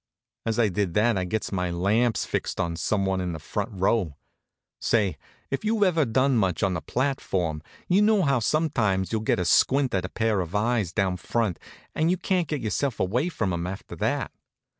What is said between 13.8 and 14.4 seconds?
that.